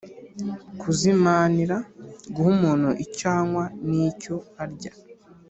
[0.81, 1.77] kuzimanira:
[2.33, 4.91] guha umuntu icyo anywa n’icyo arya